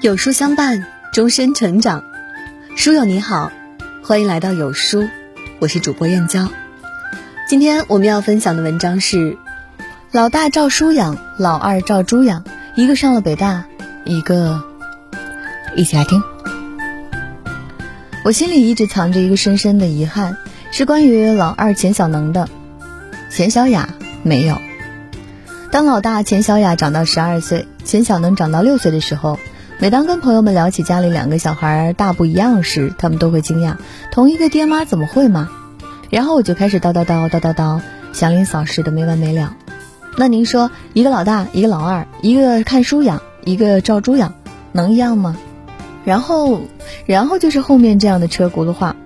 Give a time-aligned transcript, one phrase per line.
[0.00, 2.04] 有书相伴，终身成长。
[2.76, 3.50] 书友你好，
[4.00, 5.08] 欢迎来到有书，
[5.58, 6.48] 我是主播燕娇。
[7.48, 9.36] 今天我们要分享的文章是：
[10.12, 12.44] 老大照书养，老二照猪养，
[12.76, 13.64] 一个上了北大，
[14.04, 14.62] 一个……
[15.74, 16.22] 一起来听。
[18.24, 20.36] 我心里一直藏着一个深深的遗憾，
[20.70, 22.48] 是关于老二钱小能的。
[23.30, 23.88] 钱小雅
[24.22, 24.60] 没有。
[25.72, 29.40] 当老大钱小雅长到十二岁，钱小能长到六岁的时候。
[29.80, 33.76] 每当跟朋友们聊起家里两个小孩大不一样时，他们都会惊讶：
[34.10, 35.48] 同一个爹妈怎么会嘛？
[36.10, 37.80] 然后我就开始叨叨叨叨叨叨，
[38.12, 39.54] 祥林嫂似的没完没了。
[40.16, 44.34] 那您说，一个老大，一个老二，一个看书养，一个照猪养，
[44.72, 45.36] 能一样吗？
[46.04, 46.60] 然后，
[47.06, 48.96] 然后就是后面这样的车轱辘话。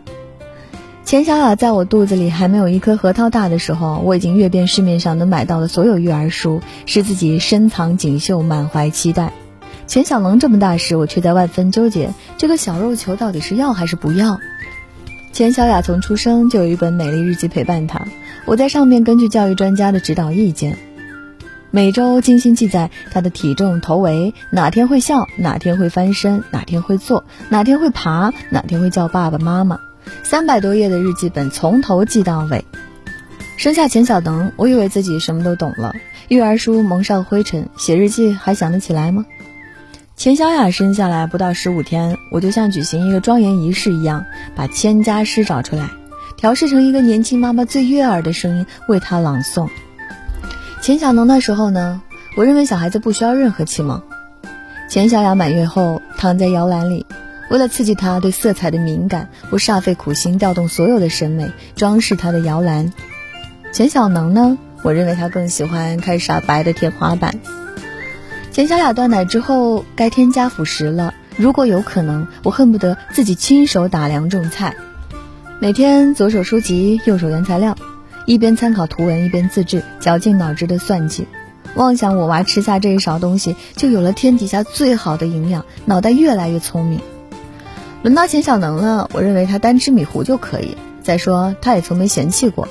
[1.04, 9.34] 钱小雅在我肚子里还没有一颗核桃大的时候，我已经阅遍市面上能买到的所有育儿书，是自己深藏锦绣，满怀期待。
[9.92, 14.40] 钱小能这么大时，我却在万分纠结，这个小肉球到底是要还是不要？
[15.34, 18.06] 钱小雅从出生就有一本美丽日记陪伴她，
[18.46, 20.78] 我在上面根据教育专家的指导意见，
[21.70, 29.78] 每周精心记载她的体重、头围，哪天会笑，哪天会翻身，哪天会坐，哪天会爬，哪天会叫爸爸妈妈。
[30.22, 32.64] 三百多页的日记本从头记到尾。
[33.58, 35.94] 生下钱小能，我以为自己什么都懂了，
[36.28, 39.26] 育儿书蒙上灰尘，写日记还想得起来吗？
[40.22, 45.90] 钱小雅生下来不到十五天，我就像举行一个庄严仪式一样，把《千家诗》找出来，
[46.36, 49.68] 调试成一个年轻妈妈最悦耳的声音为她朗诵。
[50.80, 52.00] 钱小能那时候呢，
[52.36, 54.00] 我认为小孩子不需要任何启蒙。
[54.88, 57.04] 钱小雅满月后躺在摇篮里，
[57.50, 62.92] 为了刺激她对色彩的敏感，我煞费苦心调动所有的审美装饰她的摇篮。
[63.72, 67.34] 钱小能呢，我认为他更喜欢看傻白的天花板。
[68.52, 71.14] 钱小雅断奶之后，该添加辅食了。
[71.38, 74.76] 如果有可能，我恨不得自己亲手打两种菜。
[75.58, 77.74] 每天左手书籍，右手原材料，
[78.26, 81.26] 一边参考图文，一边自制，绞尽脑汁的算计，
[81.76, 87.00] 妄想我娃吃下这一勺东西，就有了天底下最好的营养，脑袋越来越聪明。
[88.02, 90.76] 轮到钱小能了，我认为他单吃米糊就可以。
[91.02, 92.68] 再说，他也从没嫌弃过。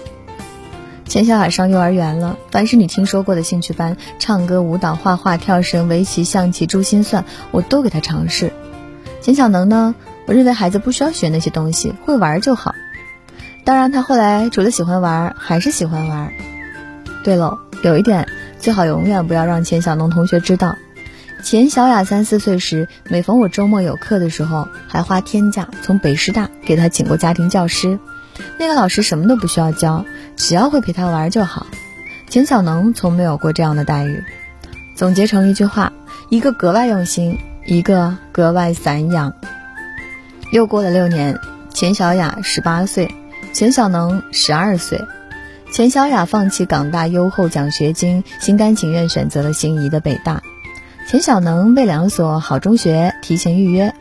[1.11, 8.53] 钱小雅上幼儿园了，凡是你听说过的兴趣班，唱歌、舞蹈、画画、跳绳、围棋、象棋、珠心算，我都给她尝试。
[9.19, 9.94] 钱小能呢？
[10.25, 12.73] 我认为孩子不需要学那些东西，会玩就好。
[13.66, 16.31] 当然，他后来除了喜欢玩，还是喜欢玩。
[17.25, 18.25] 对喽，有一点
[18.57, 20.78] 最好永远不要让钱小能同学知道。
[21.43, 27.99] 钱小雅三四岁时，每逢我周末有课的时候，还花天价从北师大给他请过家庭教师。
[28.57, 30.05] 那个老师什么都不需要教，
[30.41, 31.68] 只要会陪他玩就好。
[32.28, 34.24] 钱小能从没有过这样的待遇。
[34.96, 35.94] 总结成一句话：
[36.29, 39.34] 一个格外用心，一个格外散养。
[40.52, 43.13] 又过了六年，钱小雅十八岁，
[43.53, 45.00] 钱小能十二岁。
[45.72, 50.41] 钱小雅放弃港大优厚奖学金，心甘情愿选择了心仪的北大。
[51.08, 53.94] 钱小能为两所好中学提前预约。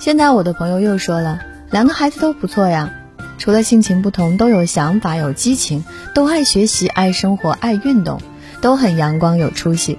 [0.00, 1.40] 现在我的朋友又说了，
[1.70, 2.90] 两个孩子都不错呀。
[3.38, 5.84] 除了性情不同，都有想法、有激情，
[6.14, 8.20] 都爱学习、爱生活、爱运动，
[8.60, 9.98] 都很阳光、有出息。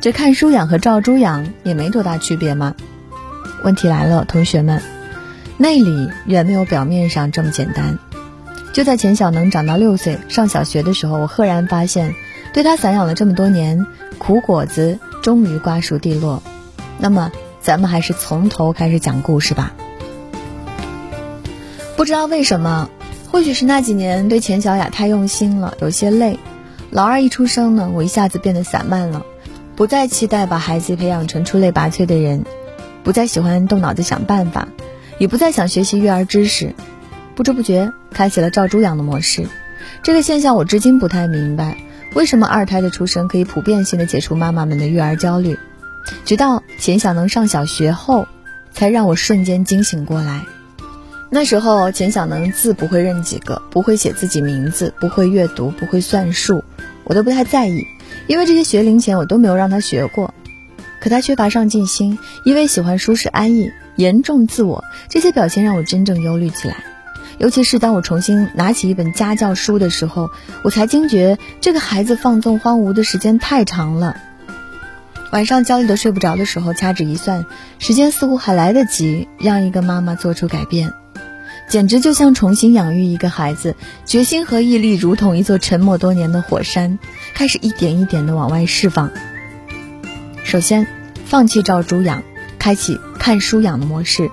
[0.00, 2.74] 这看书养和照猪养也没多大区别嘛。
[3.64, 4.82] 问题来了，同学们，
[5.58, 7.98] 内里远没有表面上这么简单。
[8.72, 12.14] 就在钱小能长到六岁上小学的时候，我赫然发现，
[12.52, 13.84] 对他散养了这么多年，
[14.18, 16.42] 苦果子终于瓜熟蒂落。
[16.98, 19.72] 那么，咱们还是从头开始讲故事吧。
[22.00, 22.88] 不知道为什么，
[23.30, 26.38] 或许是那几年对钱小雅太用心了，有些累。
[26.88, 29.26] 老二一出生呢，我一下子变得散漫了，
[29.76, 32.46] 不再期待把孩子培养成出类拔萃的人，
[33.04, 34.66] 不再喜欢动脑子想办法，
[35.18, 36.74] 也不再想学习育儿知识，
[37.34, 39.46] 不知不觉开启了照猪养的模式。
[40.02, 41.76] 这个现象我至今不太明白，
[42.14, 45.58] 为什么二胎的出生可以普遍性的解除妈妈们的育儿焦虑，
[46.24, 48.26] 直到钱小能上小学后，
[48.72, 50.40] 才让我瞬间惊醒过来。
[51.32, 56.64] 那时候钱小能字不会认几个，不会写自己名字，不会阅读，不会算数，
[57.04, 57.86] 我都不太在意，
[58.26, 60.34] 因为这些学龄前我都没有让他学过。
[61.00, 66.84] 可他缺乏上进心，因为喜欢舒适安逸，严重自我，这些表现让我真正忧虑起来。
[67.38, 70.30] 尤其是当我重新拿起一本家教书的时候，
[70.62, 74.16] 我才惊觉这个孩子放纵荒芜的时间太长了。
[75.30, 77.46] 晚上焦虑的睡不着的时候，掐指一算，
[77.78, 80.92] 时间似乎还来得及让一个妈妈做出改变。
[81.70, 86.98] 简直就像重新养育一个孩子，决心和毅力如同一座沉默多年的火山，
[87.32, 89.12] 开始一点一点的往外释放。
[90.42, 90.88] 首先，
[91.26, 92.24] 放弃照猪养，
[92.58, 94.32] 开启看书养的模式，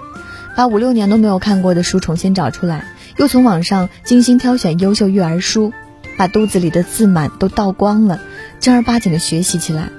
[0.55, 2.85] 把五六年都没有看过的书重新找出来，
[3.17, 5.71] 又从网上精心挑选优秀育儿书，
[6.17, 8.19] 把肚子里的字满都倒光了，
[8.59, 9.89] 正儿八经的学习起来。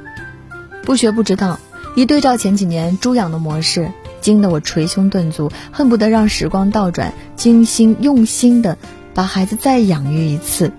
[0.83, 1.61] 不学不知道，
[1.95, 3.93] 一对照前几年猪养的模式，
[4.29, 8.77] 惊得我捶胸顿足，恨不得让时光倒转，精心用心的
[9.15, 10.71] 把孩子再养育一次。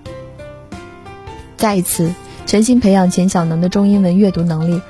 [1.56, 2.14] 再一次
[2.46, 4.80] 全心培养钱小能的中英文阅读能力，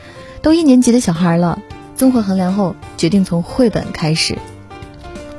[0.42, 1.58] 都一年级的小孩了。
[1.96, 4.36] 综合衡量后，决定从绘本开始。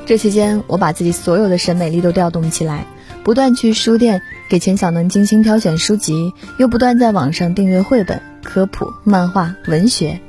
[0.07, 2.88] 这期间，我把自己所有的审美力都调动起来，
[3.24, 4.19] 不断去书店
[4.50, 10.19] 给钱小能精心挑选书籍，又不断在网上订阅绘本、科普、漫画、文学。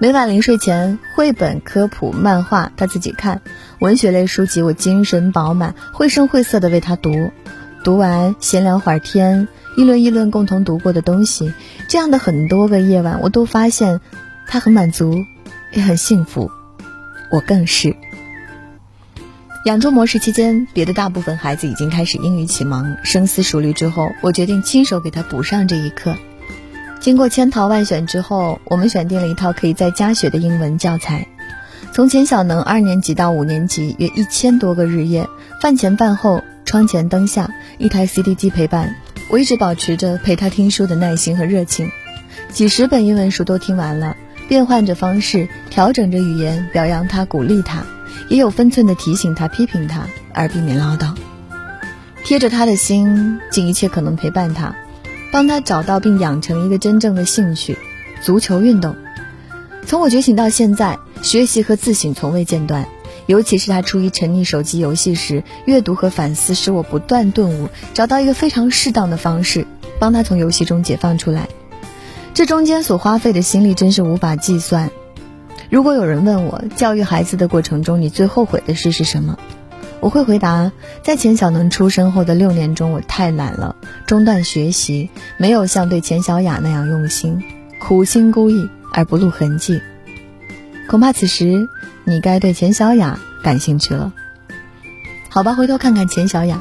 [0.00, 3.42] 每晚临睡前，绘本、科普、漫画他自己看，
[3.78, 7.30] 文学类书籍我精神饱满、绘声绘色的为他读。
[7.84, 9.46] 读完，闲聊会儿天。
[9.76, 11.52] 议论议论共同读过的东西，
[11.88, 14.00] 这样的很多个夜晚，我都发现
[14.48, 15.24] 他很满足，
[15.72, 16.50] 也很幸福。
[17.30, 17.96] 我更是。
[19.64, 22.96] 养猪模式期间，别的大部分孩子已经开始英语启蒙。
[23.04, 26.16] 深思熟虑之后，我决定亲手给他补上这一课。
[27.04, 31.26] 经过千淘万选之后，我们选定了一套可以在家学的英文教材。
[31.92, 35.28] 从钱小能二年级到五年级，约一千多个日夜，
[35.60, 38.96] 饭前饭后，窗前灯下，一台 CD 机陪伴。
[39.28, 41.90] 我一直保持着陪他听书的耐心和热情，
[42.48, 44.16] 几十本英文书都听完了，
[44.48, 47.84] 变换着方式，调整着语言，表扬他，鼓励他，
[48.30, 51.14] 也有分寸的提醒他，批评他，而避免唠叨。
[52.24, 54.74] 贴着他的心，尽一切可能陪伴他，
[55.34, 57.76] 帮他找到并养成一个真正的兴趣——
[58.22, 58.94] 足球运动。
[59.84, 62.86] 从我觉醒到现在，学习和自省从未间断。
[63.26, 69.66] 尤其是他出于沉溺手机游戏时，阅读和反思使我不断顿悟，找到一个非常适当的方式，
[69.98, 71.48] 帮他从游戏中解放出来。
[72.32, 74.92] 这中间所花费的心力真是无法计算。
[75.68, 79.36] 如果有人问我教育孩子的过程中你最后悔的事是什么，
[80.04, 80.70] 我会回答：
[81.02, 83.74] 在钱小能出生后的六年中，我太懒了，
[84.04, 85.08] 中断学习，
[85.38, 87.42] 没有像对钱小雅那样用心，
[87.80, 89.80] 苦心孤诣而不露痕迹。
[90.88, 91.66] 恐怕此时。
[92.06, 94.12] 你该对钱小雅感兴趣了，
[95.30, 95.54] 好吧？
[95.54, 96.60] 回头看看钱小雅，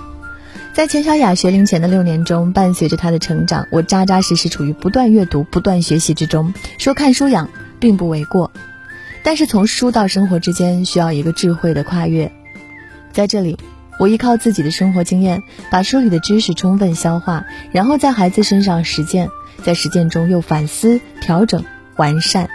[0.72, 6.54] 在钱小雅学龄前的六年中，伴随着她的成长，我扎扎实实处于不断阅读、不断学习之中。
[6.78, 8.52] 说看书养并不为过，
[9.22, 12.32] 但是从书到生活之间需要一个智慧的跨越。
[13.14, 13.58] 在这里，
[14.00, 19.30] 我依靠自己的生活经验，把书里的知识充分消化，然后在孩子身上实践，
[19.64, 21.64] 在实践中又反思、调整、
[21.96, 22.50] 完善。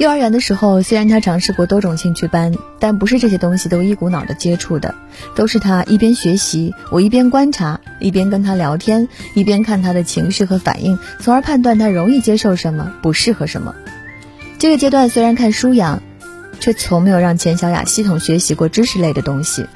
[0.00, 4.92] 幼儿园的时候，虽然他尝试过多种兴趣班，但不是这些东西都一股脑的接触的，
[5.36, 13.72] 都是他一边学习，我一边观察，一边跟他聊天，一边看他的情绪和反应，从而判断他容易接受什么，不适合什么。
[14.58, 16.02] 这个阶段虽然看书养，
[16.60, 19.66] 却从没有让钱小雅系统学习过知识类的东西，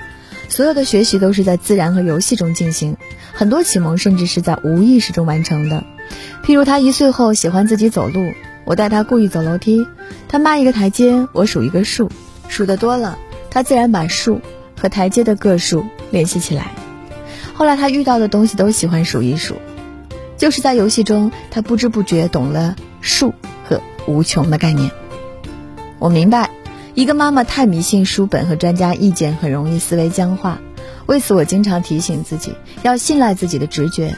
[0.49, 2.97] 所有的学习都是在自然和游戏中进行，
[3.33, 5.85] 很多启蒙甚至是在无意识中完成的。
[6.45, 8.33] 譬如他一岁后喜欢自己走路。
[8.65, 9.87] 我带他故意走楼梯，
[10.29, 12.11] 他迈一个台阶，我数一个数，
[12.49, 13.19] 数得多了，
[13.51, 14.43] 他自然把数
[14.79, 16.67] 和台阶的个数联系起来。
[17.55, 19.55] 后来他遇到的东西都喜欢数一数，
[20.37, 23.33] 就是在游戏中，他不知不觉懂了数
[23.67, 24.91] 和无穷的概念。
[25.99, 26.51] 我明白，
[26.95, 30.59] 一个妈妈太迷信书本和专家意见，很容易思维僵化。
[31.07, 34.17] 为此，我经常提醒自己要信赖自己的直觉。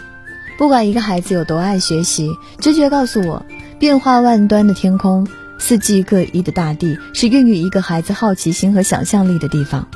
[0.58, 3.44] 不管一个孩子有多爱学习，直觉告诉我。
[3.78, 5.26] 变化万端的天空，
[5.58, 9.88] 四季各异的大地，是孕育一个孩子好奇心和想象力的地方。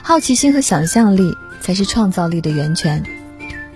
[0.00, 3.02] 好奇心和想象力才是创造力的源泉。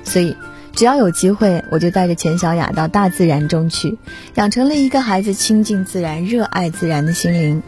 [0.02, 0.34] 所以，
[0.72, 3.98] 只要有机会，我就带着钱小雅到大自然中去，
[4.36, 7.62] 养成了一个孩子亲近自然、热爱自然的心灵。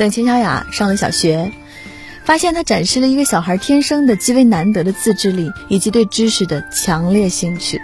[0.00, 1.52] 等秦小雅上了小学，
[2.24, 7.78] 发现她展示了一个小孩天生的极为难得的自制力以及对知识的强烈兴趣。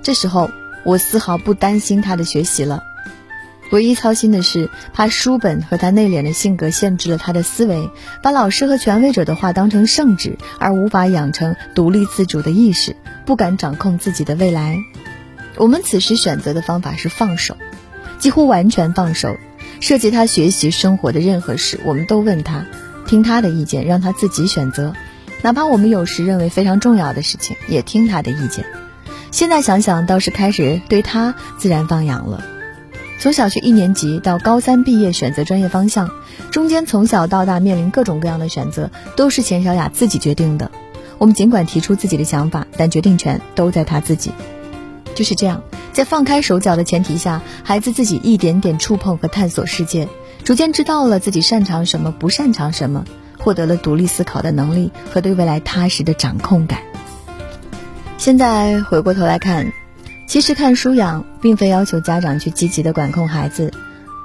[0.00, 0.48] 这时候。
[0.82, 2.82] 我丝毫不担心她的学习了，
[3.70, 7.90] 唯一操心的是，怕书本和她内敛的性格限制了她的思维，
[8.22, 14.78] 把老师和权威者的话当成圣旨，而无法养成独立自主的意识，不敢掌控自己的未来。
[15.58, 17.58] 我们此时选择的方法是放手，
[18.18, 19.36] 几乎完全放手，
[19.80, 22.66] 涉及他学习生活的任何事，我们都问他，
[23.06, 24.92] 听他的意见，让他自己选择，
[25.42, 28.64] 哪怕我们有时认为非常重要的事情，也听他的意见。
[29.30, 32.44] 现在想想，倒是开始对他自然放养了。
[33.18, 36.10] 从小学一年级到高三毕业选择专业方向，
[36.50, 40.70] 中间从小到大面临各种各样的选择，都是钱小雅自己决定的。
[41.18, 44.32] 我们尽管提出自己的想法，但决定权都在他自己。
[45.14, 45.62] 就是这样，
[45.92, 50.08] 在放开手脚的前提下，孩子自己一点点触碰和探索世界，
[50.44, 53.04] 逐渐知道了自己擅长什么，不擅长什么，
[53.38, 56.80] 获得了独立思考的能力和对未来踏实的掌控感。
[58.18, 59.72] 现在回过头来看，
[60.26, 63.72] 其实看书养并非要求家长去积极的管控孩子，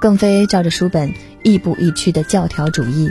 [0.00, 1.12] 更非照着书本
[1.42, 3.10] 亦步亦趋的教条主义，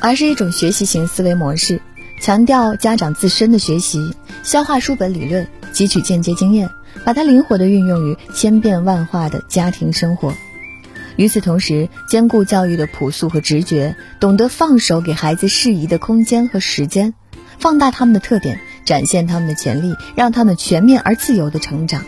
[0.00, 1.80] 而是一种学习型思维模式，
[2.20, 6.68] 强调家长自身的学习，消化书本理论，汲取间接经验。
[7.04, 10.34] 把它灵活地运用于千变万化的家庭生活，
[11.16, 17.14] 与此同时，兼顾教育的朴素和直觉，懂得放手给孩子适宜的空间和时间，
[17.58, 22.04] 放大他们的特点，展现他们的潜力，让他们全面而自由地成长。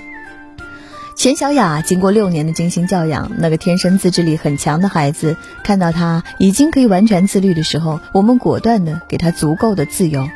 [1.15, 10.29] 钱小雅经过六年的精心教养，那个天生自制力很强的孩子，看到他已经可以完全自律的时候，我们果断地给他足够的自由，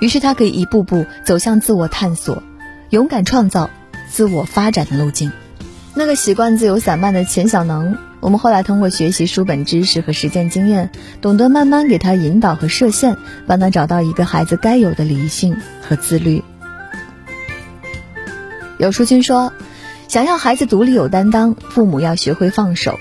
[0.00, 2.42] 于是他可以一步步走向自我探索，
[2.90, 3.70] 勇敢创造。
[4.14, 5.32] 自我发展的路径，
[5.92, 13.16] 那个习惯自由散漫的钱小能，我们后来通过学习书本知识和实践经验，懂得慢慢给他引导和设限，
[13.48, 16.44] 帮他找到一个孩子该有的理性和自律。
[18.78, 19.52] 有书君说，
[20.06, 23.00] 想要孩子独立有担当，父母要学会放手。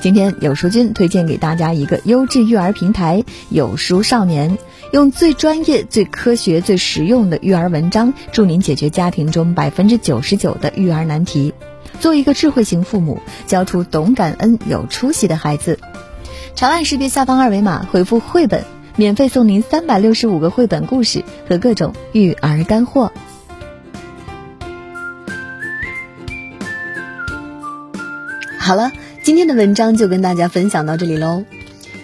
[0.00, 4.56] 今天有书君推荐给大家一个优质育儿平台——有书少年。
[4.90, 11.52] 用最专业、最科学、最实用的育儿文章，助您解决家庭中百分之九十九的育儿难题。
[12.00, 15.78] 做一个智慧型父母，教出懂感恩、有出息的孩子。
[16.54, 18.64] 长按识别下方二维码，回复“绘本”，
[18.96, 23.12] 免费送您三百六十五个绘本故事和各种育儿干货。
[28.58, 28.92] 好了，
[29.22, 31.44] 今天的文章就跟大家分享到这里喽。